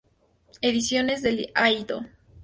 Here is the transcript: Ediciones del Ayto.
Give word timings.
Ediciones 0.63 1.21
del 1.21 1.51
Ayto. 1.53 2.07